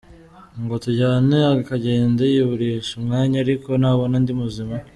ngo 0.63 0.75
tujyane 0.83 1.37
akagenda 1.59 2.21
yiburisha 2.33 2.91
umwanya 2.99 3.35
ariko 3.43 3.69
nabona 3.81 4.15
ndi 4.23 4.33
muzima. 4.41 4.75